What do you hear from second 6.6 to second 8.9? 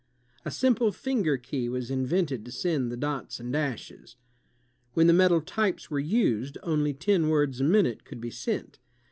only ten words a minute could be sent.